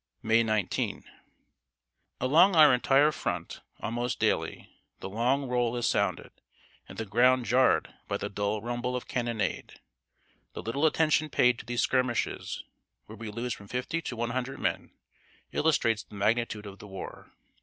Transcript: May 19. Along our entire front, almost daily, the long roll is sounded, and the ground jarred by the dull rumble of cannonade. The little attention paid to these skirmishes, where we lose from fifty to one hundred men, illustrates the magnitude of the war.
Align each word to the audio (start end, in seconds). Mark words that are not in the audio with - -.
May 0.23 0.41
19. 0.41 1.03
Along 2.19 2.55
our 2.55 2.73
entire 2.73 3.11
front, 3.11 3.61
almost 3.81 4.17
daily, 4.17 4.67
the 4.99 5.07
long 5.07 5.45
roll 5.47 5.77
is 5.77 5.85
sounded, 5.87 6.31
and 6.89 6.97
the 6.97 7.05
ground 7.05 7.45
jarred 7.45 7.93
by 8.07 8.17
the 8.17 8.27
dull 8.27 8.63
rumble 8.63 8.95
of 8.95 9.07
cannonade. 9.07 9.79
The 10.53 10.63
little 10.63 10.87
attention 10.87 11.29
paid 11.29 11.59
to 11.59 11.67
these 11.67 11.83
skirmishes, 11.83 12.63
where 13.05 13.15
we 13.15 13.29
lose 13.29 13.53
from 13.53 13.67
fifty 13.67 14.01
to 14.01 14.15
one 14.15 14.31
hundred 14.31 14.57
men, 14.57 14.89
illustrates 15.51 16.01
the 16.01 16.15
magnitude 16.15 16.65
of 16.65 16.79
the 16.79 16.87
war. 16.87 17.31